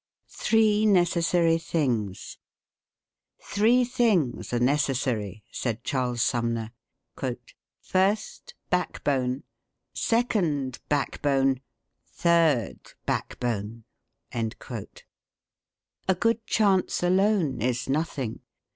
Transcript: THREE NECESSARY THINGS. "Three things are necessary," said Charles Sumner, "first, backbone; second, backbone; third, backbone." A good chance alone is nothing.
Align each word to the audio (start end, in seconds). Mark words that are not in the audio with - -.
THREE 0.31 0.87
NECESSARY 0.87 1.59
THINGS. 1.59 2.39
"Three 3.39 3.85
things 3.85 4.51
are 4.51 4.59
necessary," 4.59 5.43
said 5.51 5.83
Charles 5.83 6.23
Sumner, 6.23 6.71
"first, 7.79 8.55
backbone; 8.71 9.43
second, 9.93 10.79
backbone; 10.89 11.61
third, 12.07 12.79
backbone." 13.05 13.83
A 14.33 16.15
good 16.19 16.47
chance 16.47 17.03
alone 17.03 17.61
is 17.61 17.87
nothing. 17.87 18.39